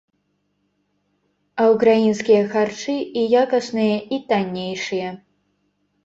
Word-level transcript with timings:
А 1.63 1.67
ўкраінскія 1.73 2.41
харчы 2.53 2.95
і 3.23 3.25
якасныя, 3.43 3.95
і 4.17 4.19
таннейшыя. 4.33 5.11